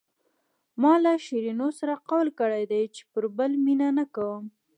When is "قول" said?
2.09-2.27